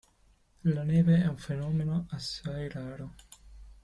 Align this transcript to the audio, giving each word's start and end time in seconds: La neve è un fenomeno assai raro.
La 0.63 0.81
neve 0.83 1.21
è 1.21 1.27
un 1.27 1.37
fenomeno 1.37 2.07
assai 2.09 2.67
raro. 2.69 3.13